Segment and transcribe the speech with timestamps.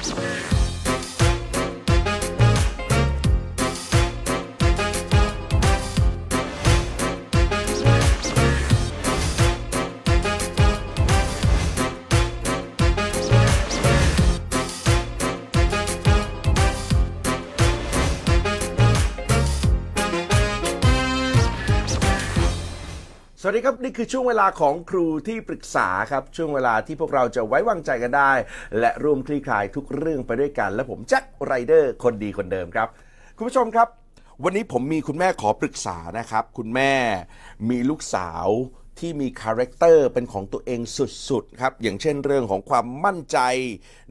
[0.00, 0.57] Thank you.
[23.50, 28.32] วัสดีครับ นี่คือช่วงเวลาของครูที่ปรึกษาครับ ช่วงเวลาที่พวกเราจะไว้วางใจกันได้
[28.78, 32.88] และร่วมคลี่คลายทุกเรื่องไปด้วยกัน และผมแจ็คไรเดอร์คนดีคนเดิมครับ
[33.36, 33.88] คุณผู้ชมครับ
[34.44, 36.92] วันนี้ผมมีคุณแม่ขอปรึกษานะครับ คุณแม่
[37.70, 38.46] มีลูกสาว
[39.00, 40.80] ที่มี character เป็นของตัวเอง
[41.28, 43.38] สุดๆครับอย่างเช่นเรื่องของความมั่นใจ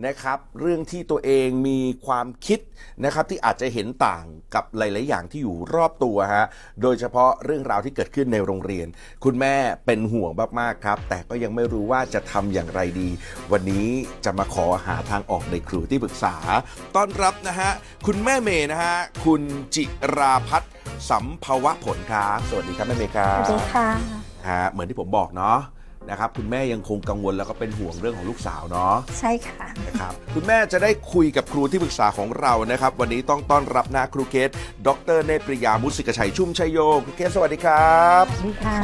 [0.05, 2.59] นะครับเรื่องที่ตัวเองมีความคิด
[3.03, 6.45] นะครับที่อาจจะเห็นต่างกับหลาย ๆ อย่างที่อยู่รอบตัวฮะ
[6.81, 8.87] โดยเฉพาะเรื่องราวที่เกิดขึ้นในโรงเรียน
[9.23, 9.55] คุณแม่
[9.85, 13.09] เป็นห่วงมากๆครับ แต่ก็ยังไม่รู้ว่าจะทำอย่างไรดี
[13.51, 13.87] วันนี้
[14.25, 16.35] จะมาขอหาทางออกในครูที่ปรึกษา
[16.95, 17.71] ต้อนรับนะฮะ
[18.05, 19.41] คุณแม่เมย์นะฮะคุณ
[19.75, 19.83] จิ
[20.17, 20.71] ราพัฒน์
[21.09, 25.59] สัมภวะผลครับสวัสดีครับแม่เมย์ครัสวัสดีค่ะ ฮะเหมือนที่ผมบอกเนาะ
[26.09, 34.49] นะครับคุณแม่ยังคงกังวลแล้วก็เป็นห่วงเรื่องของลูกสาวเนาะใช่ค่ะนะครับคุณแม่จะได้คุยกับครูที่ปรึกษาของเรานะครับ วันนี้ต้องต้อนรับนะครูเคส
[34.87, 38.79] ดรเนตรปริยามุสิกชัยชุ่มชัยโยครูเคสสวัสดีครับสวัสดีค่ะ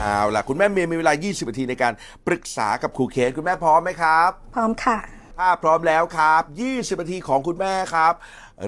[0.00, 1.92] เอาล่ะคุณแม่เมย์มีเวลา 20นาทีในการ
[2.26, 4.98] ปรึกษากับครูเคสคุณแม่พร้อมไหมครับ พร้อมค่ะ
[5.38, 6.42] ถ้าพร้อมแล้วครับ
[6.72, 8.14] 20นาทีของคุณแม่ครับ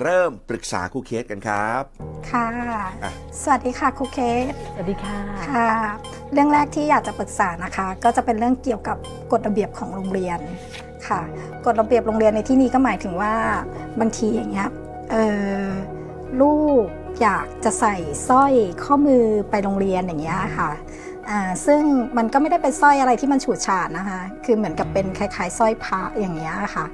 [0.03, 1.83] เริ่มปรึกษาครูเคสกันครับ
[2.31, 2.49] ค่ะ
[3.05, 4.19] อะ สวัสดีค่ะครูเค
[4.51, 5.71] สสวัสดีค่ะ ค่ะ
[6.33, 8.97] เรื่องแรกที่อยากจะปรึกษานะคะ ก็จะเป็นเรื่องเกี่ยวกับ
[9.33, 10.39] กฎระเบียบของโรงเรียน
[11.09, 11.21] ค่ะ
[11.67, 13.35] กฎระเบียบโรงเรียนในที่นี้ก็หมายถึงว่า
[14.01, 14.69] บางทีอย่างเงี้ย
[15.11, 15.17] เอ
[15.65, 15.69] อ
[16.41, 16.85] ลูก
[17.23, 17.97] อยากจะใส่
[18.29, 18.53] สร้อย
[18.85, 20.71] ข้อมือไปโรงเรียนอย่างเงี้ยค่ะ
[21.31, 21.83] อ่าซึ่ง
[22.17, 26.87] มันก็ไม่ได้เป็นสร้อยอะไรที่มันฉูดฉาดนะคะ คือเหมือนกับเป็นคล้ายๆสร้อยพระอย่างเงี้ยค่ะ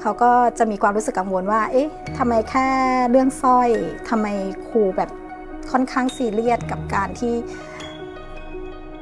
[0.00, 2.68] เขาก็จะมีความรู้สึกกังวลว่า เอ๊ะทำไมแค่
[3.10, 3.68] เรื่องสร้อย
[4.08, 4.26] ทำไม
[4.68, 5.10] ครูแบบ
[5.72, 7.34] ค่อนข้างซีเรียสกับการที่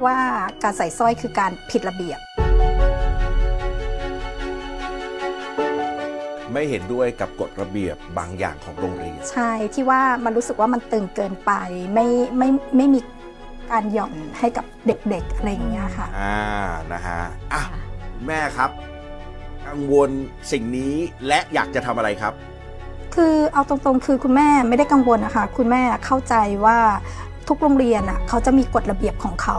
[0.04, 0.18] ว่า
[0.62, 2.18] การใส่สร้อยคือการผิดระเบียบ
[6.52, 11.52] ไม่เห็นด้วยกับกฎระเบียบบางอย่างของโรงเรียน ใช่ที่ว่ามันรู้สึกว่ามันตึงเกินไป
[11.94, 12.06] ไม่
[12.38, 13.00] ไม่ไม่มี
[13.70, 16.36] การหย่อนให้กับเด็กๆอะไรอย่างเงี้ยค่ะอ่า
[16.92, 17.20] นะฮะ
[17.52, 17.62] อะ
[18.26, 18.70] แม่ครับ
[19.66, 20.10] กังวล
[20.52, 20.94] สิ่งนี้
[21.26, 22.32] และอยากจะทำอะไรครับ
[23.14, 26.78] คือเอาตรงๆ คือคุณแม่ไม่ได้กังวลนะคะคุณแม่เข้าใจว่า
[27.48, 29.58] ทุกโรงเรียนอะเขาจะมีกฎระเบียบของเขา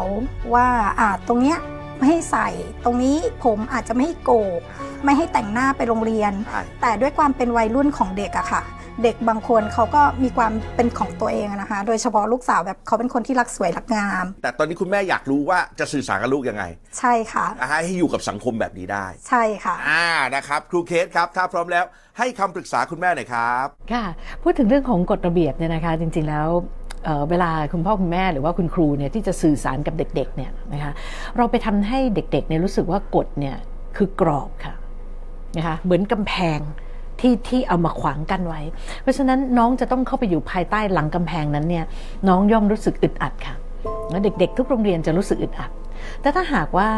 [0.54, 0.68] ว่า
[1.00, 1.58] อ่าตรงเนี้ย
[1.98, 2.48] ไม่ให้ใส่
[2.84, 4.62] ตรงนี้ผมอาจจะไม่ให้โกก
[5.04, 8.62] ไม่ให้แต่งหน้าไปโรงเรียน ใช่ แต่ด้วยความเป็นวัยรุ่นของเด็กอะค่ะ
[9.04, 16.64] เด็กบางคนเขาก็มีความเป็นของตัวเองอะนะคะ โดยเฉพาะลูกสาวแบบเขาเป็นคนที่รักสวยรักงาม แต่ตอนนี้คุณแม่อยากรู้ว่าจะสื่อสารกับลูกยังไง
[17.00, 21.86] ใช่ค่ะนะฮะให้อยู่กับสังคมแบบนี้ได้ ใช่ค่ะอ่านะครับครูเคสครับ ถ้าพร้อมแล้ว
[22.18, 24.06] ให้คำปรึกษาคุณแม่หน่อยครับค่ะ
[24.44, 26.48] พูดถึงเรื่องของกฎระเบียบเนี่ยนะคะ จริง ๆแล้ว
[27.06, 30.92] เอ่อเวลาคุณพ่อคุณแม่หรือว่าคุณครูเนี่ยที่จะสื่อสารกับเด็กๆเนี่ยนะคะ
[31.38, 33.56] เราไปทำให้เด็กๆเนี่ยรู้สึกว่ากฎเนี่ย
[33.98, 34.74] คือกรอบค่ะ
[35.58, 36.60] นะคะเหมือนกำแพง
[37.22, 38.62] ที่ที่เอามาขวางกันไว้
[39.02, 41.86] เพราะฉะนั้นน้องจะต้องเข้าไปอยู่ภายใต้หลังกำแพงนั้นเนี่ย
[42.28, 43.56] น้องย่อมรู้สึกอึดอัดค่ะ
[44.10, 45.72] แล้วเด็กๆ ทุกโรงเรียนจะรู้สึกอึดอัด
[46.22, 46.90] แต่ถ้าหากว่า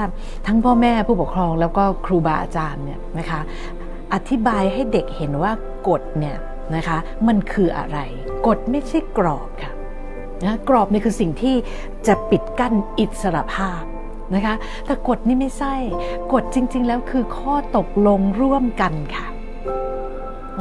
[0.48, 3.42] ทั้งพ่อแม่ผู้ปกครองแล้วก็ครูบาอาจารย์เนี่ยนะคะ
[4.14, 5.52] อธิบายให้เด็กเห็นว่า
[5.88, 6.38] กฎเนี่ย
[6.76, 6.98] นะคะ
[7.28, 8.00] มันคืออะไร
[8.48, 9.72] กฎไม่ใช่กรอบค่ะ
[10.46, 11.56] นะกรอบนี่คือสิ่งที่
[12.08, 13.82] จะปิดกั้นอิสระภาพ
[14.36, 14.56] นะคะ
[14.86, 15.74] แต่กฎนี่ไม่ใช่
[16.34, 19.28] กฎจริง ๆ แล้วคือข้อตกลงร่วมกันค่ะ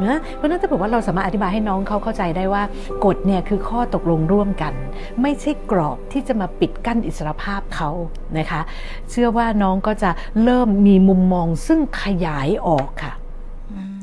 [0.01, 2.63] นะเพราะนั้นถ้าบอกว่าเราสามารถอธิบายให้น้องเขาเข้าใจได้ว่า
[3.05, 4.73] กฎเนี่ยคือข้อตกลงร่วมกัน
[5.21, 7.89] ไม่ใช่กรอบที่จะมาปิดกั้นอิสรภาพเขา
[8.37, 8.61] นะคะ
[9.09, 10.09] เชื่อว่าน้องก็จะ
[10.43, 13.13] เริ่มมีมุมมองซึ่งขยายออกค่ะ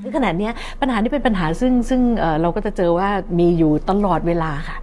[0.03, 0.51] ในขณะนี้
[0.81, 2.01] ปัญหานี้เป็นปัญหาซึ่งซึ่ง
[2.41, 3.09] เราก็จะเจอว่า
[3.39, 4.79] มีอยู่ตลอดเวลาค่ะ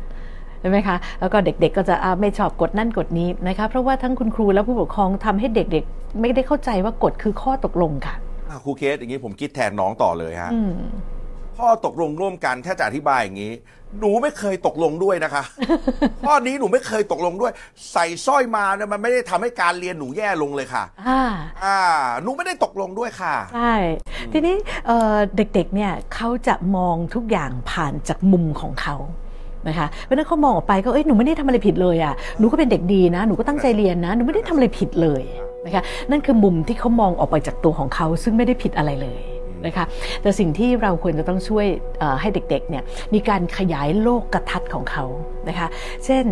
[0.61, 8.15] ใช่ไหมคะ แล้วก็เด็กๆก็จะไม่ชอบกฎนั่นกฎนี้นะคะ เพราะว่าทั้งคุณครูและผู้ปกครองทำให้เด็กๆ ไม่ได้เข้าใจว่ากฎคือข้อตกลงค่ะ
[8.49, 10.73] อะครูเคสอย่างนี้ผมคิดแทนน้องต่อเลยฮะอืม
[11.57, 13.53] พ่อตกลงร่วมกันถ้าจะอธิบายอย่างนี้
[13.99, 15.43] หนูไม่เคยตกลงด้วยนะคะ
[16.25, 17.51] ข้อนี้หนูไม่เคยตกลงด้วย
[17.91, 21.21] ใส่สร้อยมาเนี่ยมันไม่ได้ทำให้การเรียนหนูแย่ลงเลยค่ะ อ่า
[21.65, 21.79] อ่า
[22.23, 23.73] หนูไม่ได้ตกลงด้วยค่ะ ใช่
[24.33, 24.55] ทีนี้
[24.87, 28.95] เอ่อเด็กๆ เนี่ยเขาจะมองทุกอย่างผ่านจากมุมของเขา
[29.67, 35.23] นะคะ เพราะฉะนั้นเขามองออกไปก็เอ้ยหนูไม่ได้ทำอะไรผิดเลยอะ หนูก็เป็นเด็กดีนะ หนูก็ตั้งใจเรียนนะ หนูไม่ได้ทำอะไรผิดเลย
[35.67, 39.21] นะคะนั่นคือมุมที่เขามองออกไปจากตัวของเขาซึ่งไม่ได้ผิดอะไรเลย
[39.65, 39.85] นะคะ
[40.21, 41.65] แต่สิ่งที่เราควรจะต้องช่วย
[41.99, 42.83] เอ่อให้เด็กๆเนี่ย
[43.13, 45.05] มีการขยายโลกกระทัดของเขา
[45.49, 45.67] นะคะ
[46.05, 46.25] เช่น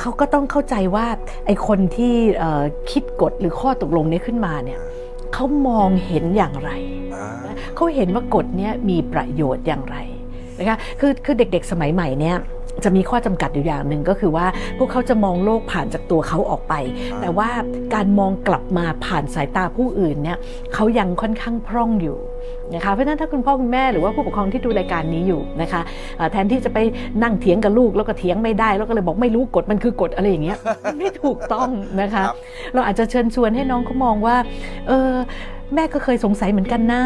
[0.00, 1.06] เขาก็ต้องเข้าใจว่า
[1.46, 4.78] ไอ้คนที่เอ่อคิดกฎหรือข้อตกลงนี้ขึ้นมาเนี่ย
[5.34, 6.70] เขามองเห็นอย่างไร
[7.14, 7.26] อ่า
[7.76, 9.96] เขาเห็นว่ากฎเนี้ยมีประโยชน์อย่างไร
[10.58, 12.36] นะคะคือคือเด็กๆสมัยใหม่เนี่ย
[12.84, 14.46] จะมีข้อจำกัดอยู่อย่างหนึ่งก็คือว่า
[14.78, 16.74] พวกเขาจะมองโลกผ่านจากตัวเขาออกไป
[17.12, 17.48] อ่าแต่ว่า
[17.94, 20.38] การมองกลับมาผ่านสายตาผู้อื่นเนี่ย
[20.74, 22.18] เขายังค่อนข้างพร่องอยู่
[22.74, 25.80] นะคะเพราะฉะนั้นถ้าคุณพ่อคุณแม่หรือว่าผู้ปกครองที่ดูรายการนี้อยู่นะคะ
[26.16, 26.78] เอ่อแทนที่จะไป
[27.22, 31.68] นั่งเถียงกับลูกแล้วก็เถียงไม่ได้ แล้วก็เลยบอกไม่รู้กฎมันคือกฎอะไรอย่างเงี้ยมันไม่ถูกต้อง
[32.00, 32.36] นะคะครับ
[32.74, 34.36] เราอาจจะเชิญชวนให้น้องเขามองว่า
[34.88, 35.10] เออ
[35.74, 37.02] แม่ก็เคยสงสัยเหมือนกันนะ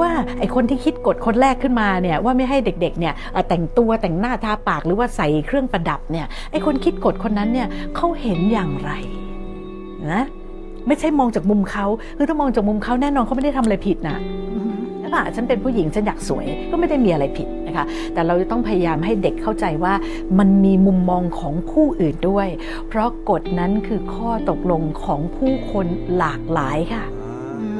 [0.00, 3.14] ว่าไอคนที่คิดกฎคนแรกขึ้นมาเนี่ยว่าไม่ให้เด็กๆเนี่ย
[3.48, 8.90] แต่งตัวแต่งหน้าทาปากหรือว่าใส่เครื่องประดับเนี่ยไอคนคิดกฎคนนั้นเนี่ยเขาเห็นอย่างไร
[10.12, 10.22] นะ
[10.86, 11.86] ไม่ใช่มองจากมุมเขา
[12.16, 14.16] คือถ้ามองจากมุมเขาแน่นอนเขาไม่ได้ทำอะไรผิดนะ
[15.00, 17.84] ใช่ปะฉันเป็นผู้หญิงฉันอยากสวยก็ไม่ได้มีอะไรผิดนะคะ
[18.14, 19.94] แต่เราจะต้องพยายามให้เด็กเข้าใจว่า
[20.38, 22.48] มันมีมุมมองของผู้อื่นด้วย
[22.88, 25.86] เพราะกฎนั้นคือข้อตกลงของผู้คน
[26.16, 27.04] หลากหลายค่ะ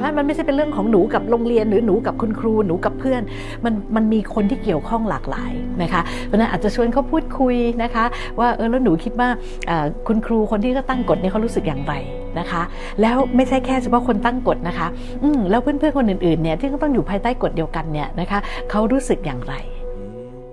[0.03, 3.23] นะมันไม่ใช่เป็นเรื่องของหนูกับโรงเรียนหรือหนูกับคุณครูหนูกับเพื่อน
[3.65, 8.05] มันมันมีคนที่เกี่ยวข้องหลากหลายนะคะเพราะฉะนั้นอาจจะชวนเขาพูดคุยนะคะ
[8.39, 9.29] ว่าเออแล้วหนูคิดว่า
[10.09, 11.95] คุณครูคนที่เขาตั้งกฎเนี่ยเขารู้สึกอย่างไร
[12.39, 12.63] นะคะ
[13.01, 14.87] แล้วไม่ใช่แค่เฉพาะคนตั้งกฎนะคะ
[15.23, 18.39] อืแล้วเพื่อนๆคนอื่นๆเนี่ยที่ก็ต้องอยู่ภายใต้กฎเดียวกันเนี่ยนะคะ
[18.71, 19.55] เขารู้สึกอย่างไร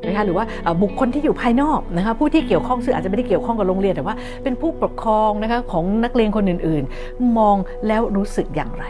[0.07, 0.45] นะคะหรือว่า
[0.81, 7.57] บุคคลที่อยู่ภายนอกนะคะผู้ที่เกี่ยวข้องซึ่งอาจจะไม่ได้เกี่ยวข้องกับโรงเรียนแต่ว่าเป็นผู้ปกครองนะคะของนักเรียนคนอื่นๆ มอง
[7.87, 8.85] แล้วรู้สึกอย่างไร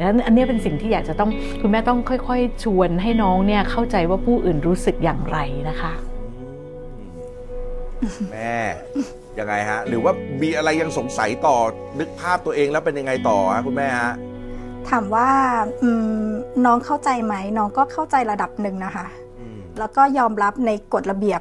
[0.00, 1.30] ดังนั้นอันนี้เป็นสิ่งที่อยากจะต้อง
[1.60, 5.38] คุณแม่ต้องค่อยๆ ชวนให้น้องเนี่ยเข้าใจว่าผู้อื่นรู้สึกอย่างไร
[5.68, 5.92] นะคะ
[8.32, 8.56] แม่
[9.38, 10.12] ยังไงฮะ หรือว่า
[10.42, 11.56] มีอะไรยังสงสัยต่อ
[11.98, 14.14] นึกภาพตัวเองแล้วเป็นยังไงต่อฮะคุณแม่ฮะ
[14.90, 15.28] ถามว่า
[15.82, 16.24] อืม
[16.64, 19.06] น้องเข้าใจไหมน้องก็เข้าใจระดับหนึ่งนะคะ
[19.40, 21.40] อืมแล้วก็ยอมรับในกฎระเบียบ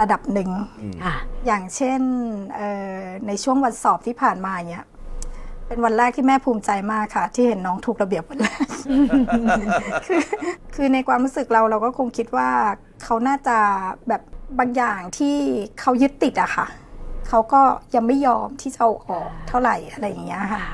[0.00, 0.50] ระดับหนึ่ง
[0.80, 1.16] อืมค่ะ
[1.46, 2.00] อย่างเช่น
[2.56, 4.84] เอ่อในช่วงวันสอบที่ผ่านมาเนี่ย
[5.68, 8.66] เป็นวันแรกที่แม่ภูมิใจมากค่ะ ที่เห็นน้องถูกระเบียบวันแรก
[10.06, 10.20] คือ
[10.74, 12.50] คือในความรู้สึกเราเราก็คงคิดว่า
[13.04, 13.58] เขาน่าจะ
[14.08, 14.22] แบบ
[14.58, 15.36] บางอย่างที่
[15.80, 16.66] เขายึดติดอะค่ะ
[17.28, 17.62] เขาก็
[17.94, 20.64] ยังไม่ยอมที่จะเอาออกเท่าไหร่อะไรอย่างเงี้ยค่ะ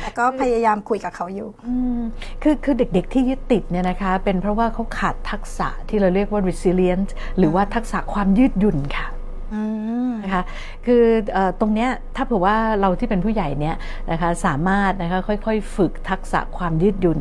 [0.00, 2.00] แต่ก็พยายามคุยกับเขาอยู่อืม
[2.42, 7.08] คือคือเด็กๆที่ยึดติดเนี่ยนะคะ เป็นเพราะว่าเขาขาดทักษะที่เราเรียกว่า resilient
[7.38, 9.06] หรือว่าทักษะความยืดหยุ่นค่ะ
[9.54, 9.62] อื
[10.10, 10.44] มนะคะ
[10.86, 11.04] คือ
[11.36, 13.76] อตรงเนี้ยถ้าเผื่อว่าเราที่เป็นผู้ใหญ่เนี่ย
[14.10, 17.20] นะคะสามารถนะคะค่อยๆ ฝึกทักษะความยืดหยุ่น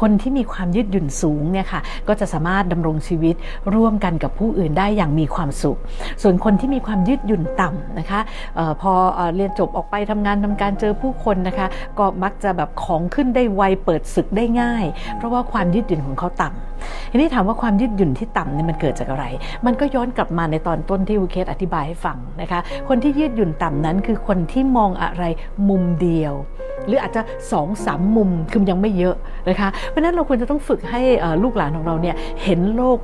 [0.00, 3.34] คนที่มีความยืดหยุ่นสูงเนี่ยค่ะก็จะสามารถดำรงชีวิต
[3.74, 5.78] ร่วมกันกับผู้อื่นได้อย่างมีความสุข
[6.22, 8.20] ส่วนคนที่มีความยืดหยุ่นต่ำนะคะ
[8.58, 11.66] ออพอเออเรียนจบออกไปทำงานทำการเจอผู้คนนะคะ
[11.98, 14.84] ก็มักจะแบบของขึ้นได้ไวเปิดศึกได้ง่าย
[15.16, 19.24] เพราะว่าความยืดหยุ่นของเขาต่ำทีนี้ถามว่าความยืดหยุ่นที่ต่ำเนี่ยมันเกิดจากอะไร
[19.66, 25.24] มันก็ย้อนกลับมาในตอนต้นที่วูเคสอธิบายให้ฟังนะคะ คนที่ยืดหยุ่นต่ำนั้น คือคนที่มองอะไร
[25.68, 26.34] มุมเดียว
[26.86, 29.14] หรืออาจจะสองสามมุมคือยังไม่เยอะ
[29.48, 32.98] นะคะ เพราะฉะนั้นเราควรจะต้องฝึกให้เอ่อลูกหลานของเราเนี่ยเห็นโลก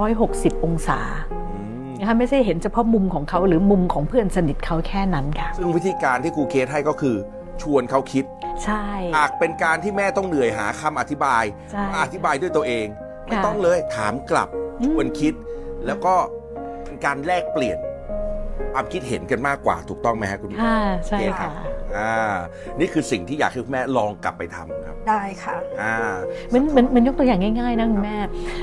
[0.00, 1.00] 360 องศา
[1.32, 7.16] อืมนะคะไม่ใช่เห็นเฉพาะมุมของเขาหรือมุมของเพื่อนสนิทเขาแค่นั้นค่ะ ซึ่งวิธีการที่ครูเคสให้ก็คือ
[7.62, 8.24] ชวนเขาคิด
[8.64, 8.84] ใช่
[9.16, 12.86] อาจเป็นการที่แม่ต้องเหนื่อยหาคำอธิบายใช่อธิบายด้วยตัวเอง
[13.26, 14.48] ไม่ค่ะต้องเลยถามกลับ
[14.80, 15.34] อืมชวนคิด
[15.86, 16.14] แล้วก็
[16.84, 17.78] เป็นการแลกเปลี่ยน
[18.74, 21.52] ความคิดเห็นกันมากกว่าถูกต้องไหมฮะคุณค่ะใช่โอเคครัค่ะบ
[21.96, 22.34] อ่า
[22.80, 25.94] นี่คือสิ่งที่อยากให้คุณแม่ลองกลับไปทำครับได้ค่ะ อ่า
[26.48, 28.16] เหมันเหมันเหมันยกตัวอย่างง่าย ๆนะคุณแม่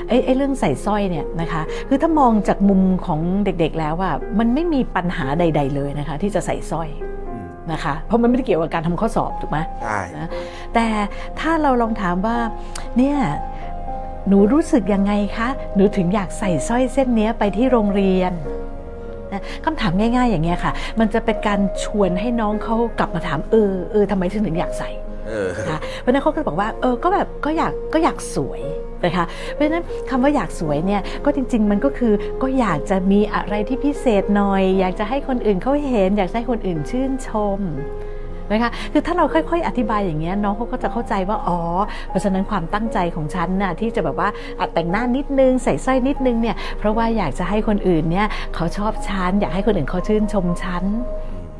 [0.08, 6.88] ไอ้ไอ้เรื่องใส่สร้อยเนี่ยนะคะ คือถ้ามองจากมุมของเด็กๆแล้วว่ามันไม่มีปัญหาใด ๆ เลยนะคะ ที่จะใส่สร้อย
[7.28, 10.28] อืม นะคะ เพราะมันไม่ได้เกี่ยวกับการทำข้อสอบถูกไหม ใช่นะ
[10.74, 10.86] แต่
[11.40, 12.36] ถ้าเราลองถามว่า
[12.98, 13.18] เนี่ย
[14.28, 18.32] หนูรู้สึกยังไงคะ หนูถึงอยากใส่สร้อยเส้นเนี้ยไปที่โรงเรียน
[19.32, 24.90] นะคำถามง่าย ๆ อย่างเงี้ยค่ะ มันจะเป็นการชวนให้น้องเขากลับมาถามเออเออทำไมฉันถึงอยากใส่
[25.28, 28.62] เออนะคะเพราะฉะนั้นเขาก็บอกว่าเออก็แบบก็อยากก็อยากสวย
[29.04, 37.58] นะคะเพราะฉะนั้นคำว่าอยากสวยเนี่ยก็จริง ๆ มันก็คือก็อยากจะมีอะไรที่พิเศษหน่อย อยากจะให้คนอื่นเขาเห็น อยากจะให้คนอื่นชื่นชม
[38.50, 41.58] นะคะคือถ้าเราค่อย ๆ อธิบายอย่างเงี้ยน้องเขาก็จะเข้าใจว่าอ๋อ
[42.08, 44.28] เพราะฉะนั้นความตั้งใจของฉันน่ะที่จะแบบว่า
[44.74, 50.84] แต่งหน้านิดนึงใส่สร้อยนิดนึงเนี่ยเพราะว่าอยากจะให้คนอื่นเนี่ยเขาชอบฉันอยากให้คนอื่นเขาชื่นชมฉัน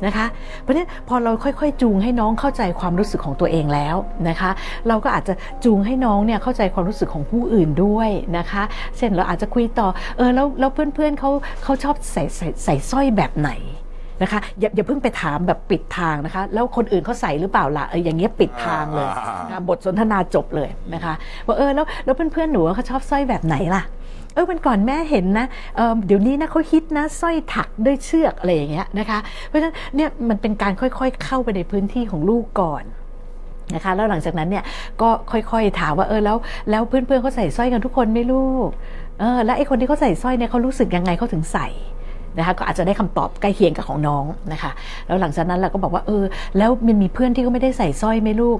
[0.05, 0.27] นะคะ
[0.63, 3.95] เพราะฉะนั้นพอเราค่อยๆ จูงให้น้องเข้าใจความรู้สึกของตัวเองแล้ว
[4.29, 4.51] นะคะ
[4.87, 5.33] เราก็อาจจะ
[5.65, 8.63] จูงให้น้องเนี่ยเข้าใจความรู้สึกของผู้อื่นด้วยนะคะ
[8.97, 11.31] เช่นเราอาจจะคุยต่อเออแล้วแล้วเพื่อนๆเขา
[11.63, 13.51] เขาชอบใส่ใส่ใส่สร้อยแบบไหน
[14.21, 21.13] นะคะอย่าอย่าเพิ่งไปถามแบบปิดทางนะคะ แล้วคนอื่นเขาใส่หรือเปล่าล่ะเอออย่างเงี้ยปิดทางเลยอ่านะคะบทสนทนาจบเลยนะคะ
[21.45, 23.83] ว่าเออแล้วแล้วเพื่อนๆหนูเขาชอบสร้อยแบบไหนล่ะ
[24.33, 25.45] เออวันก่อนแม่เห็นนะ
[25.75, 32.83] เออเดี๋ยวนี้นะเขาฮิตนะสร้อยถักด้วยเชือกอะไรอย่างเงี้ยนะคะ เพราะฉะนั้นเนี่ยมันเป็นการค่อยๆเข้าไปในพื้นที่ของลูกก่อน
[33.75, 34.63] นะคะแล้วหลังจากนั้นเนี่ย
[35.01, 36.37] ก็ค่อยๆถามว่าเออแล้ว
[36.69, 38.69] แล้วเพื่อนๆเขาใส่สร้อยกันทุกคนไหม่ลูก
[39.19, 41.67] เออแล้วไอ้คนที่เขาใส่สร้อยเนี่ยเขารู้สึกยังไงเขาถึงใส่
[42.37, 44.71] นะคะก็อาจจะได้คำตอบใกล้เคียงกับของน้องนะคะ
[45.07, 46.23] แล้วหลังจากนั้นเราก็บอกว่าเออ
[46.57, 48.59] แล้วมันมีเพื่อนที่เขาไม่ได้ใส่สร้อยไหมลูก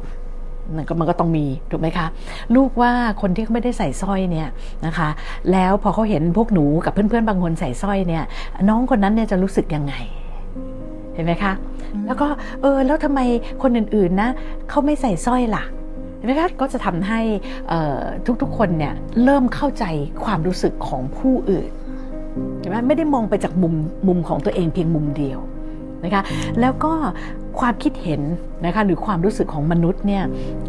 [0.75, 2.07] มันก็มันก็ต้องมีถูกไหมคะ
[2.55, 4.47] ลูกว่าคนที่เขาไม่ได้ใส่สร้อยเนี่ย
[4.85, 5.09] นะคะ
[5.51, 8.23] แล้วพอเขาเห็นพวกหนูกับเพื่อนๆบางคนใส่สร้อยเนี่ย
[8.69, 9.93] น้องคนนั้นเนี่ยจะรู้สึกยังไง
[11.13, 11.53] เห็นไหมคะ
[12.05, 12.27] แล้วก็
[12.61, 13.19] เออแล้วทำไม
[13.61, 14.29] คนอื่นๆนะ
[14.69, 15.63] เขาไม่ใส่สร้อยล่ะ
[16.17, 17.19] เห็นไหมคะก็จะทำให้
[18.41, 19.85] ทุกๆคนเนี่ยเริ่มเข้าใจ
[20.23, 21.69] ความรู้สึกของผู้อื่น
[22.59, 23.73] เห็นไหมไม่ได้มองไปจากมุม
[24.07, 25.39] มุมของตัวเองเพียงมุมเดียว
[26.03, 26.23] นะคะ
[26.61, 26.91] แล้วก็
[27.59, 28.21] ความคิดเห็น
[28.65, 30.23] นะคะหรือความรู้สึกของมนุษย์เนี่ย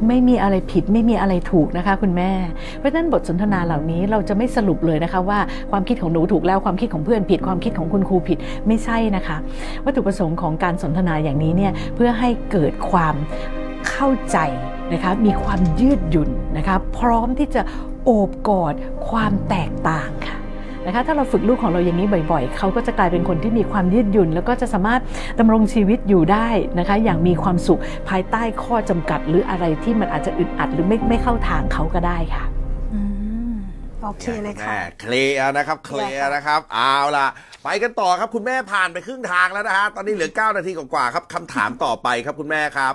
[0.07, 2.31] ไม่มีอะไรผิดไม่มีอะไรถูกนะคะคุณแม่
[2.79, 5.39] เพราะฉะนั้นบทสนทนาเหล่านี้เราจะไม่สรุปเลยนะคะว่า
[5.71, 9.37] ความคิดของหนูถูกแล้วความคิดของเพื่อนผิด ความคิดของคุณครูผิดไม่ใช่นะคะ
[9.85, 13.15] วัตถุประสงค์ของการสนทนาอย่างนี้เนี่ยเพื่อให้เกิดความ
[13.89, 14.39] เข้าใจ
[14.93, 17.63] นะคะมีความยืดหยุ่นนะคะพร้อมที่จะ
[18.05, 18.75] โอบกอด
[19.09, 20.40] ความแตกต่างค่ะ
[20.87, 25.01] นะคะถ้าเราฝึกลูกของเราอย่างนี้บ่อยๆ เขาก็จะกลายเป็นคนที่มีความยืดหยุ่น แล้วก็จะสามารถ
[25.39, 32.45] ดำรงชีวิตอยู่ได้นะคะอย่างมีความสุขภายใต้ข้อจำกัด หรืออะไรที่มันอาจจะอึดอัดหรือไม่ไม่เข้าทางเขาก็ได้ค่ะ
[34.03, 37.27] โอเคเลยค่ะเคลียร์นะครับ เคลียร์นะครับ เอาล่ะ
[37.65, 42.95] ไปกันต่อครับคุณแม่ผ่านไปครึ่งทางแล้วนะฮะ ตอนนี้เหลือ 9 นาทีกว่าๆครับคำถามต่อไปครับคุณแม่ครับ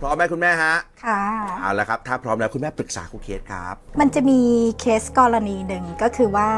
[0.00, 0.74] พร้อมไหมคุณแม่ฮะ
[1.04, 1.22] ค่ะ
[1.60, 4.40] เอาละครับ ถ้าพร้อมแล้วคุณแม่ปรึกษาครูเคสครับ มันจะมี
[4.80, 6.50] เคสกรณีหนึ่งก็คือว่า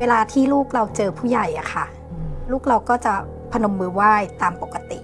[0.00, 1.86] เวลาที่ลูกเราเจอผู้ใหญ่อะค่ะ
[2.52, 3.14] ลูกเราก็จะ
[3.52, 4.98] พนมมือไหว้ตามปกติ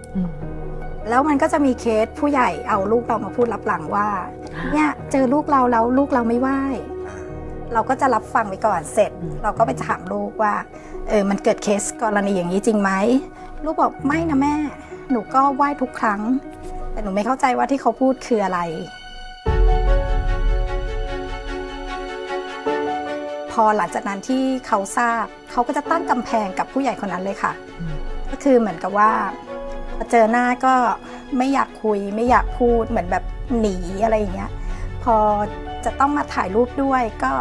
[1.09, 4.09] แล้วมันก็จะมีเคสผู้ใหญ่เอาลูกเรามาพูดรับหลังว่า
[4.73, 6.61] เนี่ยเจอลูกเราแล้วลูกเราไม่ไหว้
[7.73, 9.11] เราก็จะรับฟังไปก่อนเสร็จ
[9.43, 10.55] เราก็ไปถามลูกว่า
[11.09, 12.91] เออมันเกิดเคสกรณีอย่างนี้จริงไหม
[13.65, 14.55] ลูกบอกไม่นะแม่
[15.11, 16.21] หนูก็ไหว้ทุกครั้ง
[16.93, 18.61] แต่หนูไม่เข้าใจว่าที่เขาพูดคืออะไร
[23.63, 27.53] อหลังจากนั้นที่เขาทราบเขาก็จะตั้งกำแพงกับผู้ใหญ่คนนั้นเลยค่ะ
[28.31, 29.11] ก็คือเหมือนกับว่า
[29.97, 30.75] พอเจอหน้าก็
[31.39, 33.25] ไม่อยากคุยไม่อยากพูดเหมือนแบบ
[33.61, 34.51] หนีอะไรอย่างเงี้ย
[35.05, 35.17] พอ
[35.85, 37.33] จะต้องมาถ่ายรูปด้วยก็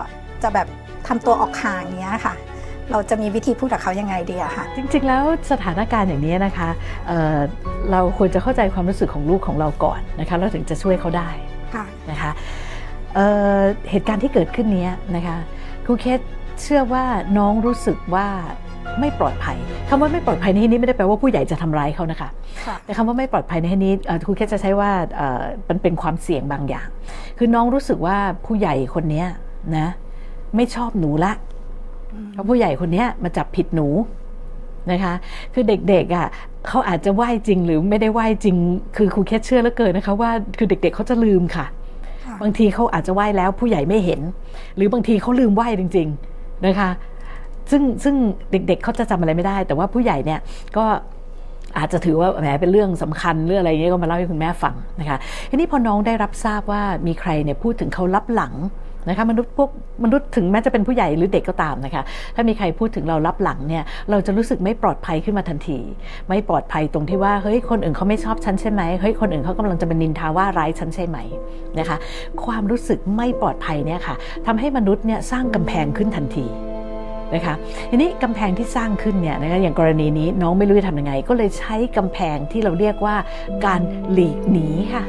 [0.44, 0.68] จะแบบ
[1.08, 2.36] ทำตัวออกห่างอย่างเงี้ยค่ะ
[2.92, 6.70] เราจะมีวิธีพูดกับเขายังไงดีอะค่ะ จริงๆแล้วสถานการณ์อย่างนี้นะคะ
[7.08, 11.30] เเราควรจะเข้าใจความรู้สึกของลูกของเราก่อนนะคะแล้วถึงจะช่วยเขาได้
[11.76, 12.32] ค่ะนะคะ
[13.16, 15.38] เเหตุการณ์ที่เกิดขึ้นนี้นะคะ
[15.90, 16.20] ครูเคส
[16.62, 17.06] เชื่อว่า
[17.38, 18.28] น้องรู้สึกว่า
[19.00, 19.58] ไม่ปลอดภัย
[19.90, 22.30] คำว่าไม่ปลอดภัยในที่นี้ไม่ได้แปลว่าผู้ใหญ่จะทำร้ายเขานะคะ
[22.86, 23.94] แต่คำว่าไม่ปลอดภัยในที่นี้
[24.26, 24.92] ครูแค่จะใช้ว่า
[25.70, 26.88] มันเป็นความเสี่ยงบางอย่าง
[27.38, 29.24] คือน้องรู้สึกว่าผู้ใหญ่คนนี้
[29.78, 29.88] นะ
[30.56, 31.34] ไม่ชอบหนูละ
[32.32, 33.88] เพราะผู้ใหญ่คนนี้มาจับผิดหนู
[34.92, 35.14] นะคะ
[35.54, 36.28] คือเด็กๆอะ
[36.68, 38.56] เขาอาจจะไหว้จริงหรือไม่ได้ไหว้จริง
[38.98, 41.66] คือครูแค่เชื่อแล้วเกินนะคะว่าคือเด็ก ๆเขาจะลืมค่ะ
[42.42, 44.22] บางทีเขาอาจจะไหว้แล้วผู้ใหญ่ไม่เห็น
[44.76, 46.08] หรือบางทีเขาลืมไหว้จริง
[46.38, 46.90] ๆนะคะ
[47.72, 48.16] ซึ่งซึ่ง
[48.52, 50.40] เด็กๆเขาจะจำอะไรไม่ได้ แต่ว่าผู้ใหญ่เนี่ย
[50.78, 50.86] ก็
[51.78, 55.18] อาจจะถือว่าแหมเป็นเรื่องสำคัญเรื่องอะไรเงี้ยก็มาเล่าให้คุณแม่ฟังนะคะ
[55.50, 58.54] ทีนี้พอน้องได้รับทราบว่ามีใครเนี่ยพูดถึงเขารับหลัง
[59.10, 59.70] นะคะมนุษย์พวก
[60.04, 62.04] มนุษย์ถึงแม้จะเป็นผู้ใหญ่หรือเด็กก็ตามนะคะ
[62.36, 65.80] ถ้ามีใครพูดถึงเรารับหลังเนี่ยเราจะรู้สึกไม่ปลอดภัยขึ้นมาทันที
[66.30, 71.18] ไม่ปลอดภัยตรงที่ว่าเฮ้ยคนอื่นเขาไม่ชอบฉันใช่ไหมเฮ้ยคนอื่นเขากำลังจะเป็นนินทาว่าร้ายฉันใช่ไหม
[71.80, 71.98] นะคะ
[72.44, 76.48] ความรู้สึกไม่ปลอดภัยเนี่ยค่ะทำให้มนุษย์เนี่ยสร้างกำแพงขึ้นทันที
[77.36, 77.56] นะคะ
[77.90, 83.16] ทีนี้กำแพงที่สร้างขึ้นเนี่ยนะคะอย่างกรณีนี้น้องไม่รู้จะทำยังไง ก็เลยใช้กำแพงที่เราเรียกว่า
[83.66, 85.04] การหลีกหนีค่ะ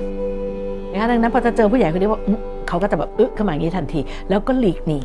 [0.92, 2.20] นะคะดังนั้นพอจะเจอผู้ใหญ่คนนี้ว่า
[2.68, 5.00] เขาก็จะแบบอึะขึ้นมาอย่างนี้ทันที แล้วก็หลีกหนี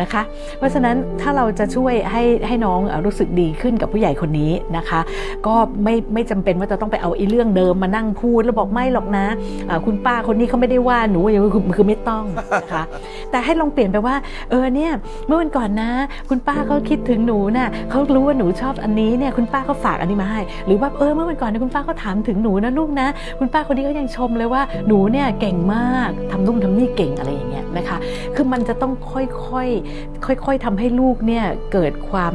[0.00, 0.22] นะคะ
[0.58, 5.00] เพราะฉะนั้นถ้าเราจะช่วยให้ให้น้องรู้สึกดีขึ้นกับผู้ใหญ่คนนี้นะคะ
[5.46, 11.20] ก็ไม่ไม่จำเป็นว่าจะต้องไปเอาไอ้เรื่องเดิมมานั่งพูดแล้วบอกไม่หรอกนะะคุณป้าคนนี้เขาไม่ได้ว่าหนู
[11.54, 12.24] คือคือไม่ต้อง
[12.60, 12.82] นะคะ
[13.30, 14.14] แต่ให้ลองเปลี่ยนไปว่า
[14.50, 14.92] เออเนี่ย
[15.26, 15.90] เมื่อวันก่อนนะ
[16.30, 23.08] คุณป้าเขาคิดถึงหนูนะ่ะเขารู้ว่าหนูชอบอันนี้เนี่ยคุณป้าเขาฝากอันนี้มาให้ หรือว่าเออเมื่อวันก่อนนี่ยคุณป้าเขาถามถึงหนูนะลูกนะ
[23.38, 27.98] คุณป้าคนนี้เขายังชมเลยว่าหนูเนี่ยเก่งมากทำนุ่มทำนี่เก่งอะไรอย่างเงี้ยนะคะ
[28.34, 29.83] คือมันจะต้องค่อยๆ
[30.26, 32.34] ค่อยๆทำให้ลูกเนี่ยเกิดความ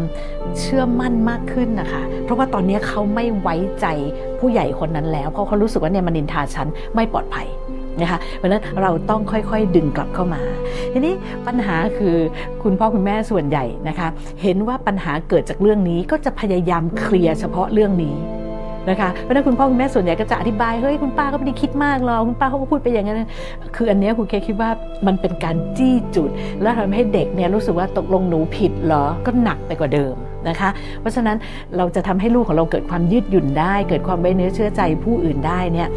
[0.59, 3.85] เชื่อมั่นมากขึ้นนะคะ เพราะว่าตอนนี้เขาไม่ไว้ใจ
[4.39, 7.47] ผู้ใหญ่คนนั้นแล้ว เพราะเขารู้สึกว่าเนี่ยมันนินทาฉันไม่ปลอดภัย
[8.01, 10.41] นะคะเพราะฉะนั้นเราต้องค่อยๆดึงกลับเข้ามา
[10.93, 11.13] ทีนี้
[11.47, 12.15] ปัญหาคือ
[12.63, 14.07] คุณพ่อคุณแม่ส่วนใหญ่นะคะ
[14.41, 18.15] เห็นว่าปัญหาเกิดจากเรื่องนี้ก็จะพยายามเคลียร์เฉพาะเรื่องนี้
[18.89, 23.21] นะคะเพราะนั้นคุณพ่อคุณแม่ส่วนใหญ่ก็จะอธิบายเฮ้ยคุณป้าก็ไม่ได้คิดมากหรอกคุณป้าเขาก็พูดไปอย่างนั้น
[23.75, 24.69] คืออันนี้คุณเคคิดว่า
[25.07, 26.29] มันเป็นการจี้จุด
[26.61, 30.15] แล้วทำให้เด็กเนี่ยรู้สึกว่าตกลงหนูผิดเหรอก็หนักไปกว่าเดิม
[30.49, 30.69] นะคะ
[31.01, 31.37] เพราะฉะนั้น
[31.77, 35.87] เราจะทำให้ลูกของเราเกิดความยืดหยุ่นได้ เกิดความไว้เนื้อเชื่อใจผู้อื่นได้เนี่ย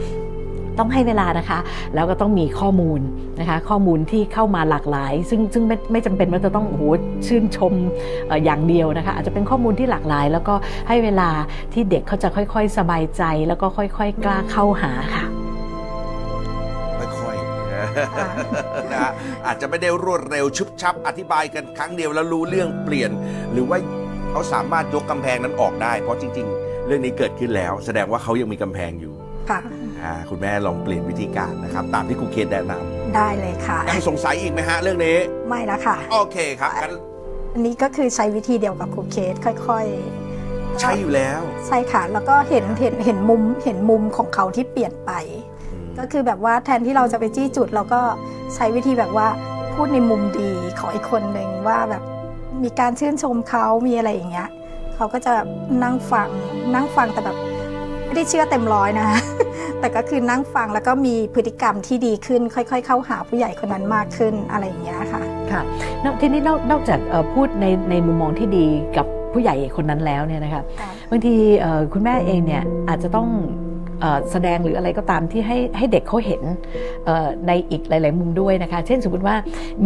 [0.79, 1.59] ต้องให้เวลานะคะ
[1.95, 3.01] แล้วก็ต้องมีข้อมูล
[3.41, 6.83] นะคะข้อมูลที่เข้ามาหลากหลาย ซึ่งซึ่งไม่ไม่จำเป็นว่าจะต้องโอ้โห
[7.27, 7.73] ชื่นชม
[8.27, 10.55] เอ่ออย่างเดียวนะคะอาจจะเป็นข้อมูลที่หลากหลาย แล้วก็
[10.89, 11.29] ให้เวลา
[11.73, 15.25] ที่เด็กเขาจะค่อย ๆ สบายใจ แล้วก็ค่อย ๆ กล้าเข้าหาค่ะ
[16.99, 19.13] ค่อยๆนะฮะ
[19.47, 23.11] อาจจะไม่ได้รวดเร็วชุบชับ อธิบายกันครั้งเดียวแล้วรู้เรื่องเปลี่ยน
[23.53, 23.79] หรือว่า
[24.31, 29.13] เขาสามารถยกกำแพงนั้นออกได้ เพราะจริง ๆ เรื่องนี้เกิดขึ้นแล้ว แสดงว่าเขายังมีกำแพงอยู่
[29.51, 29.82] ค่ะอ่า
[30.31, 32.73] คุณแม่ลองเปลี่ยนวิธีการนะครับ ตามที่ครูเคนแนะน
[33.17, 35.17] ได้เลยค่ะำยังสงสัยอีกไหมฮะเรื่องนี้
[35.49, 36.95] ไม่ละค่ะ โอเคครับงั้น
[37.55, 45.13] อันนี้ก็คือใช้วิธีเดียวกับครูเคสค่อยๆ ใช้อยู่แล้ว ใช่ค่ะแล้วก็เห็นเห็นเห็นมุมเห็นมุมของเขาที่เปลี่ยนไป
[45.73, 48.01] อืมก็คือแบบว่าแทนที่เราจะไปจี้จุด เราก็
[48.55, 49.29] ใช้วิธีแบบว่า
[49.75, 52.03] พูดในมุมดีของอีกคนหนึ่งว่าแบบ
[52.63, 54.49] มีการชื่นชมเขามีอะไรอย่างเงี้ย
[54.97, 55.35] เขาก็จะ
[55.83, 56.29] นั่งฟัง
[56.75, 57.37] นั่งฟังแต่แบบ
[58.13, 59.09] ไม่ได้เชื่อเต็มร้อยนะ
[59.81, 65.63] แต่ก็คือนั่งฟังแล้วก็มีพฤติกรรมที่ดีขึ้น ค่อย ๆ เข้าหาผู้ใหญ่คนนั้นมากขึ้นอะไรอย่างเงี้ยค่ะ ค่ะ
[66.05, 68.67] นอกทีนี้นอกนอกจากเอ่อพูดในในมุมมองที่ดี
[68.97, 70.63] กับผู้ใหญ่คนนั้นแล้วเนี่ยนะคะ
[71.11, 73.29] บางทีเอ่อคุณแม่เองเนี่ยอาจจะต้อง
[74.01, 76.43] เอ่อแสดงหรืออะไรก็ตามที่ให้ให้เด็กเขาเห็น
[77.05, 79.37] เอ่อในอีกหลาย ๆ มุมด้วยนะคะ เช่นสมมติว่า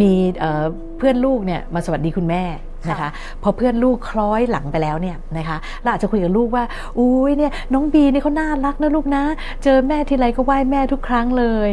[0.01, 0.63] มีเอ่อ
[0.97, 2.43] เพื่อนลูกเนี่ยมาสวัสดีคุณแม่
[2.89, 3.09] นะคะ
[3.43, 6.63] พอเพื่อนลูกคล้อยหลังไปแล้วเนี่ยนะคะเราอาจจะคุยกับลูกว่า
[6.99, 9.23] อุ้ยเนี่ยน้องบีเนี่ยเขาน่ารักนะลูกนะ
[9.63, 11.71] เจอแม่ทีไรก็ไหว้แม่ทุกครั้งเลย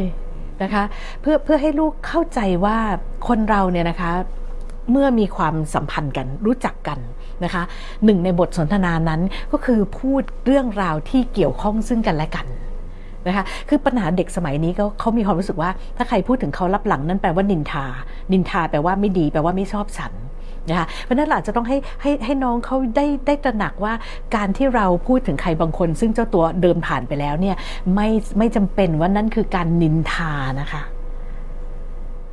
[0.62, 0.84] นะคะ
[1.20, 2.76] เพื่อเพื่อให้ลูกเข้าใจว่า
[3.28, 4.12] คนเราเนี่ยนะคะ
[4.90, 6.98] เมื่อมีความสัมพันธ์กันรู้จักกัน
[7.44, 7.62] นะคะ
[8.04, 9.20] หนึ่งในบทสนทนานั้น
[9.52, 12.46] ก็คือพูดเรื่องราวที่เกี่ยวข้องซึ่งกันและกัน
[13.26, 17.86] นะคะคือปัญหาเด็กสมัยนี้ก็เขามีความรู้สึกว่า ถ้าใครพูดถึงเขารับหลังนั่นแปลว่านินทา
[18.32, 20.12] นินทาแปลว่าไม่ดีแปลว่าไม่ชอบฉัน
[20.68, 23.94] นะคะเพราะฉะนั้นเราอาจจะต้องให้ให้ให้น้องเขาได้ได้ตระหนักว่า
[24.36, 27.56] การที่เราพูดถึงใครบางคน ซึ่งเจ้าตัวเดินผ่านไปแล้วเนี่ย
[27.94, 30.82] ไม่ไม่จำเป็นว่านั่นคือการนินทานะคะ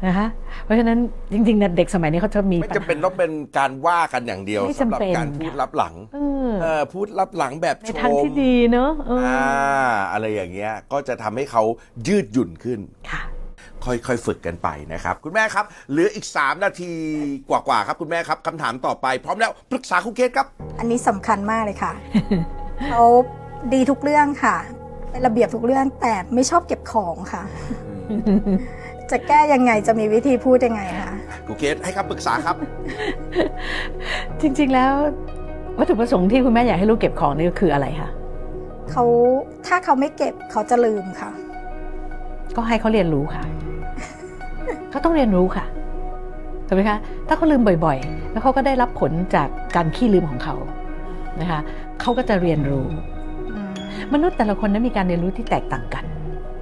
[0.05, 0.27] นะคะ
[0.63, 0.97] เพราะฉะนั้น
[1.33, 11.63] จริงๆเนี่ยเด็กสมัยนี้เขาจะมีไม่จำเป็นต้องเป็นการว่ากันอย่างเดียวไม่สำหรับจำเป็นการพูดรับหลังเออเออพูดรับหลังแบบในชมทางที่ดีเนอะเออออ่าอะไรอย่างเงี้ยก็จะทำให้เขา
[12.07, 13.21] ยืดหยุ่นขึ้นค่ะ
[13.85, 16.91] ค่อยๆ ฝึกกันไปนะครับ คุณแม่ครับ เหลืออีก 3 นาที
[17.49, 20.47] กว่าๆครับคุณแม่ครับคำถามต่อไป พร้อมแล้วปรึกษาครูเคสครับ
[20.79, 21.93] อันนี้สำคัญมากเลยค่ะ
[22.87, 23.03] เขา
[23.73, 24.55] ดีทุกเรื่องค่ะ
[25.09, 27.43] เป็นระเบียบทุกเรื่องแต่ไม่ชอบเก็บของค่ะ
[29.11, 31.15] จะแก้ยังไงจะมีวิธีพูดยังไงคะ
[31.47, 32.55] ครูเคสให้คำปรึกษาครับ
[34.41, 34.93] จริงๆแล้ว
[35.77, 38.09] วัตถุประสงค์ที่คุณแม่อยากให้ลูกเก็บของนี่ก็คืออะไรคะ
[38.91, 39.03] เขา
[39.67, 41.31] ถ้าเขาไม่เก็บเขาจะลืมค่ะ
[42.55, 43.43] ก็ให้เขาเรียนรู้ค่ะ
[44.91, 45.65] เขาต้องเรียนรู้ค่ะ
[46.67, 50.55] ถูกไหมคะถ้าเขาลืมบ่อยๆ แล้วเขาก็ได้รับผลจากการขี้ลืมของเขา
[51.41, 51.59] นะคะ
[52.01, 52.85] เขาก็จะเรียนรู้
[54.13, 56.03] มนุษย์แต่ละคนนั้นมีการเรียนรู้ที่แตกต่างกัน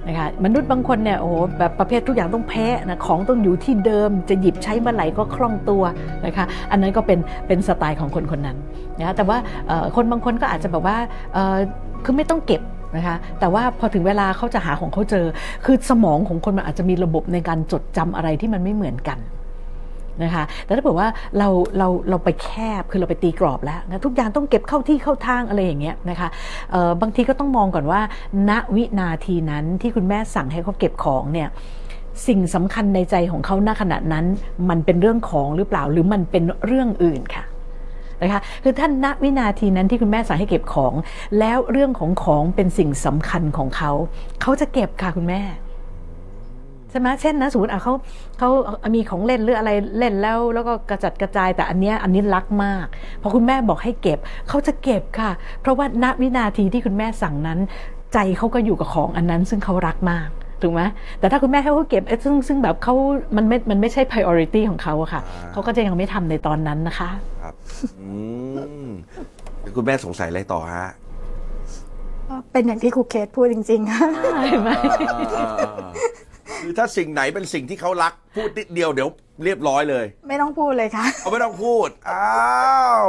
[0.08, 5.82] นะคะมนุษย์บางคนเนี่ยโอ้โหแบบประเภททุกอย่างต้องแพ้นะของต้องอยู่ที่เดิมจะหยิบใช้เมื่อไหร่ก็คล่องตัว
[6.26, 8.56] นะคะอันนั้นก็เป็นเป็นสไตล์ของคนคนนั้น
[8.98, 9.38] นะแต่ว่า
[9.68, 10.96] เอ่อคนบางคนก็อาจจะแบบว่า
[11.34, 11.56] เอ่อ
[12.04, 12.62] คือไม่ต้องเก็บ
[12.96, 15.26] นะคะแต่ว่าพอถึงเวลาเขาจะหาของเขาเจอ
[15.64, 19.18] คือสมองของคนมันอาจจะมีระบบในการจดจำอะไรที่มันไม่เหมือนกัน
[20.24, 21.48] นะคะแต่ถ้าเกิดว่าเรา
[21.78, 22.50] เราเราไปแค
[22.80, 26.28] บคือเราไปตีกรอบแล้วนะทุกอย่างต้องเก็บเข้าที่เข้าทางอะไรอย่างเงี้ยนะคะ
[27.00, 28.00] บางทีก็ต้องมองก่อนว่า
[28.48, 31.48] ณวินาทีนั้นที่คุณแม่สั่งให้เขาเก็บของเนี่ย
[32.26, 34.24] สิ่งสำคัญในใจของเขาณขณะนั้น
[34.68, 37.44] มันเป็นเรื่องของหรือเปล่าหรือมันเป็นเรื่องอื่นค่ะ
[38.22, 40.94] นะคะคือท่านณวินาทีนั้นที่คุณแม่สั่งให้เก็บของ
[41.38, 43.90] แล้วเรื่องของของเป็นสิ่งสำคัญของเขา
[44.42, 45.42] เขาจะเก็บค่ะคุณแม่
[46.90, 47.94] ใช่ไหมเช่นนะสมมติอะเขา
[48.38, 48.48] เขา
[48.94, 52.86] มีของเล่นหรืออะไรเล่นแล้ว แล้วก็กระจัดกระจายแต่อันเนี้ยอันนี้รักมาก
[53.22, 55.30] พอคุณแม่บอกให้เก็บเขาจะเก็บค่ะ
[55.60, 57.58] เพราะว่าณวินาทีที่คุณแม่สั่งนั้น
[58.12, 60.28] ใจเขาก็อยู่กับของอันนั้นซึ่งเขารักมาก
[60.62, 60.82] ถูกไหม
[61.20, 62.94] แต่ถ้าคุณแม่ให้เขาเก็บเอ๊ะซึ่งซึ่งแบบเขา
[63.36, 67.10] มันไม่มันไม่ใช่ priority ของเขาอะค่ะอ่าเขาก็จะยังไม่ทำในตอนนั้นนะคะ
[67.42, 67.54] ครับ
[68.00, 68.08] อื
[68.86, 68.88] ม
[69.76, 70.86] คุณแม่สงสัยอะไรต่อฮะ
[72.52, 74.06] เป็นอย่างที่ครูเคสพูดจริงๆค่ะ
[74.48, 74.70] เห็นไหม
[75.38, 75.50] อ่า
[76.62, 79.08] คือถ้าสิ่งไหนเป็นสิ่งที่เขารักพูดนิดเดียวเดี๋ยว
[79.44, 82.28] เรียบร้อยเลย ไม่ต้องพูดเลยค่ะเขาไม่ต้องพูดอ้า
[83.02, 83.06] ว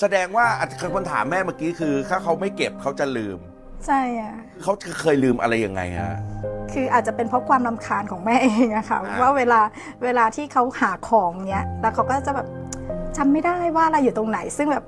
[0.00, 3.38] แสดงว่าอาจจะคนถามแม่เมื่อกี้คือ ถ้าเขาไม่เก็บเขาจะลืม
[3.86, 6.16] ใช่อะ เขาเคยลืมอะไรยังไงฮะ
[6.72, 9.60] คืออาจจะเป็นเพราะความลำคาญของแม่เองอะค่ะอ่า ว่าเวลา
[10.04, 12.46] เวลาที่เขาหาของเนี้ยแล้วเขาก็จะแบบ
[13.16, 14.84] จำไม่ได้ว่าอะไรอยู่ตรงไหน ซึ่งแบบ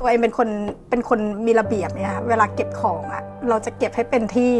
[0.00, 0.48] ตัวเองเป็นคน
[0.90, 4.54] เป็นคนมีระเบียบเนี่ยค่ะเวลาเก็บของอะเราจะเก็บให้เป็นที่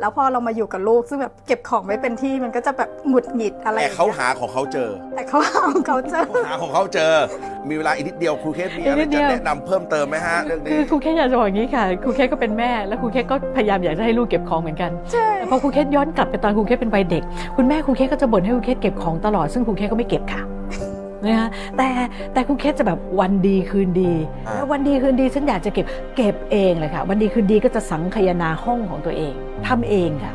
[0.00, 7.14] แล้วพอเรามาอยู่กับลูกซึ่งแบบเก็บของไม่เป็นที่มันก็จะแบบหงุดหงิดอะไรอย่างเงี้ยแต่เขาหาของเขาเจอ แต่เขาหาของเขาเจอเขาหาของเขาเจอ
[7.68, 17.22] มีเวลาอีกนิดเดียวครูเคสมีอีกอะไรนิดเดีจะยวแนะนำเพิ่มเติมไหมฮะเรื่องคืนี้คือครูเคสอยากจะบอกอย่างนี้ค่ะครูเคสก็เป็นแม่แล้วครูเคสก็พยายามอยากจะให้ลูกเก็บของเหมือนกันใช่แต่พอครูเคสย้อนกลับไปตอนครูเคสเป็นวัยเด็ก
[17.56, 20.42] คุณแม่ครูเคสก็จะบ่นให้ครูเคสเก็บของตลอดซึ่งครูเคสก็ไม่เก็บค่ะ
[21.24, 21.88] นะคะแต่
[22.32, 24.12] แต่ครูเคสจะแบบวันดีคืนดี
[24.46, 29.32] อ่าแล้ววันดีคืนดีฉันอยากจะเก็บเก็บเองเลยค่ะ วันดีคืนดีก็จะสังคายนาห้องของตัวเอง
[29.66, 30.34] ทำเองค่ะ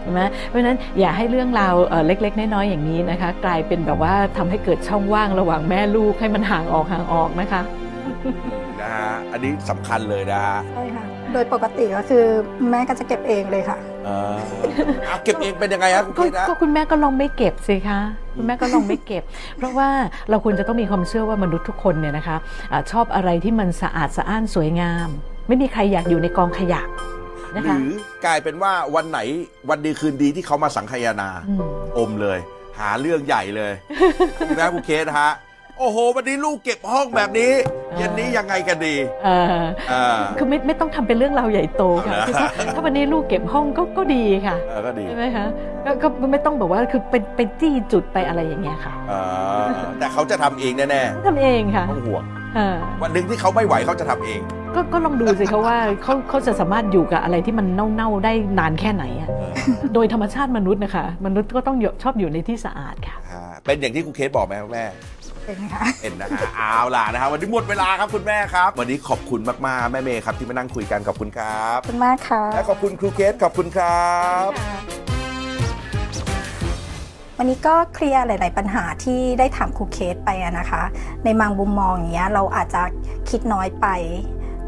[0.00, 7.62] เห็นไหมเพราะฉะนั้นอย่าให้เรื่องราวเอ่อเล็ก ๆ น้อยๆอย่างนี้นะคะ กลายเป็นแบบว่าทำให้เกิดช่องว่างระหว่างแม่ลูกให้มันห่างออกห่างออกนะคะ
[8.80, 12.24] นะฮะอันนี้สำคัญเลยนะฮะใช่ค่ะโดยปกติก็คือ
[12.70, 14.34] แม่ก็จะเก็บเองเลยค่ะเออ
[15.06, 18.00] เอาเก็บเองเป็นยังไงฮะครูก็เคสฮะก็คุณแม่ก็ลองไม่เก็บสิคะ
[18.36, 19.22] คุณแม่ก็ลองไม่เก็บ
[19.58, 19.88] เพราะว่า
[20.30, 22.36] เราควรจะต้องมีความเชื่อว่ามนุษย์ทุกคนเนี่ยนะคะ
[22.72, 25.08] อะชอบอะไรที่มันสะอาดสะอ้านสวยงาม
[25.48, 26.82] ไม่มีใครอยากอยู่ในกองขยะ
[27.56, 27.88] นะหคะรือ
[28.24, 29.18] กลายเป็นว่าวันไหน
[29.68, 31.60] วันดีคืนดีที่เขามาสังคายนา ม
[31.98, 32.38] อมเลย
[32.78, 33.72] หาเรื่องใหญ่เลย
[34.58, 35.30] นะครูเคสฮะ
[35.78, 37.52] โอ้โห วันนี้ลูกเก็บห้องแบบนี้
[37.96, 39.28] เย็นนี้ยังไงกันดีเอ
[39.60, 39.62] อ
[39.92, 40.04] อ่า
[40.38, 45.46] คือไม่ไม่ต้องทำเป็นเรื่องราวใหญ่โตค่ะเอาเหรอคือถ้าถ้าวันนี้ลูกเก็บห้องก็ก็ดีค่ะเออก็ดีใช่ไหมคะ
[45.84, 45.90] ก็
[46.22, 49.22] ก็ไม่ต้องแบบว่าคือเป็นเป็นจี้จุดไปอะไรอย่างเงี้ยค่ะอ่า
[49.98, 52.24] แต่เขาจะทำเองแน่ทำเองค่ะๆต้องห่วง
[52.56, 54.40] เออวันหนึ่งที่เขาไม่ไหวเขาจะทำเอง
[54.74, 59.28] ก็ก็ลองดูสิคะว่าเขาเขาจะสามารถอยู่กับอะไรที่มันเน่าๆได้นานแค่ไหนอะ
[59.94, 64.84] โดยธรรมชาติมนุษย์นะคะ มนุษย์ก็ต้องชอบอยู่ในที่สะอาดค่ะอ่าเป็นอย่างที่ครูเคสบอกไหมครับแม่
[65.46, 74.16] เป็นค่ะเห็นนะฮะเอาล่ะนะฮะวันนี้หมดเวลาครับคุณแม่ครับ วันนี้ขอบคุณมากๆแม่เมย์ครับที่มานั่งคุยกันขอบคุณครับขอบคุณมากค่ะและขอบคุณครูเคสขอบคุณครั
[74.48, 74.50] บ
[77.38, 80.82] วันนี้ก็เคลียร์หลาย ๆ ปัญหาที่ได้ถามครูเคสไปอะนะคะ
[81.24, 82.82] ในบางมุมมองอย่างเงี้ยเราอาจจะ
[83.30, 83.86] คิดน้อยไป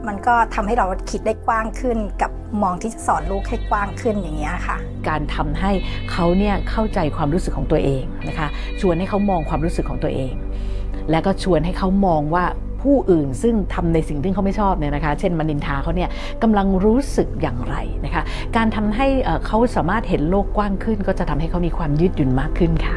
[0.08, 2.30] มันก็ทำให้เราคิดได้กว้างขึ้น กับ
[2.62, 4.76] มองที่จะสอนลูกให้กว้างขึ้นอย่างเงี้ยค่ะ
[5.08, 5.70] การทำให้
[6.12, 8.48] เขาเนี่ยเข้าใจความรู้สึกของตัวเองนะคะ
[8.80, 10.32] ชวนให้เขามองความรู้สึกของตัวเอง
[11.10, 12.44] และก็ชวนให้เขามองว่า
[12.82, 16.10] ผู้อื่นซึ่งทำในสิ่งที่เขาไม่ชอบเนี่ยนะคะ เช่นมานินทาเขาเนี่ย
[16.42, 18.22] กำลังรู้สึกอย่างไรนะคะ
[18.56, 22.96] การทำให้เอ่อเขาสามารถเห็นโลกกว้างขึ้น ก็จะทำให้เขามีความยืดหยุ่นมากขึ้นค่ะ